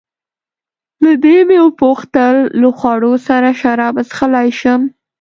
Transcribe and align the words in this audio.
له 1.03 1.11
دې 1.23 1.37
مې 1.47 1.57
وپوښتل: 1.63 2.35
له 2.61 2.69
خوړو 2.77 3.13
سره 3.27 3.49
شراب 3.61 3.95
څښلای 4.09 4.49
شم؟ 4.59 4.81